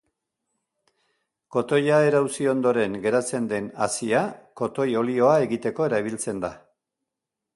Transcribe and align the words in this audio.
Kotoia 1.55 1.99
erauzi 2.05 2.47
ondoren 2.53 2.95
geratzen 3.03 3.51
den 3.53 3.69
hazia 3.87 4.23
kotoi-olioa 4.63 5.37
egiteko 5.47 5.89
erabiltzen 5.91 6.41
da. 6.49 6.53